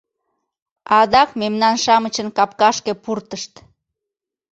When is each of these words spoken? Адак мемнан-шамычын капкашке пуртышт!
Адак 0.99 1.29
мемнан-шамычын 1.39 2.27
капкашке 2.37 2.93
пуртышт! 3.03 3.53